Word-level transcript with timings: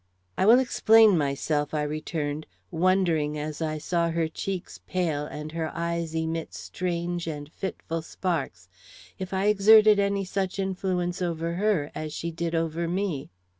"I 0.35 0.47
will 0.47 0.57
explain 0.57 1.15
myself," 1.15 1.75
I 1.75 1.83
returned, 1.83 2.47
wondering, 2.71 3.37
as 3.37 3.61
I 3.61 3.77
saw 3.77 4.09
her 4.09 4.27
cheeks 4.27 4.79
pale 4.87 5.27
and 5.27 5.51
her 5.51 5.69
eyes 5.77 6.15
emit 6.15 6.55
strange 6.55 7.27
and 7.27 7.51
fitful 7.51 8.01
sparks, 8.01 8.67
if 9.19 9.31
I 9.31 9.45
exerted 9.45 9.99
any 9.99 10.25
such 10.25 10.57
influence 10.57 11.21
over 11.21 11.53
her 11.53 11.91
as 11.93 12.13
she 12.13 12.31
did 12.31 12.55
over 12.55 12.87
me. 12.87 13.29